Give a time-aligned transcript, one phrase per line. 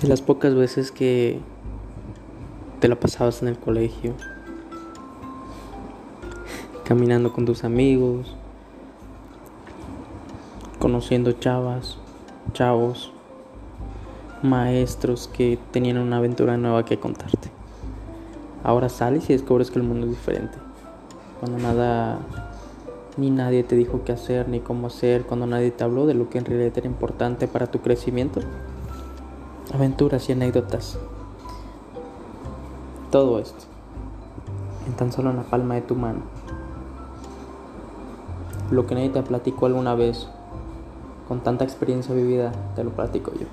[0.00, 1.40] De las pocas veces que
[2.80, 4.14] te la pasabas en el colegio,
[6.84, 8.34] caminando con tus amigos,
[10.78, 11.98] conociendo chavas,
[12.54, 13.12] chavos,
[14.42, 17.50] maestros que tenían una aventura nueva que contarte.
[18.64, 20.56] Ahora sales y descubres que el mundo es diferente.
[21.40, 22.20] Cuando nada
[23.18, 26.30] ni nadie te dijo qué hacer ni cómo hacer, cuando nadie te habló de lo
[26.30, 28.40] que en realidad era importante para tu crecimiento
[29.72, 30.98] aventuras y anécdotas.
[33.10, 33.70] Todo esto
[34.86, 36.20] en tan solo en la palma de tu mano.
[38.70, 40.28] Lo que nadie te platicó alguna vez,
[41.28, 43.46] con tanta experiencia vivida, te lo platico yo.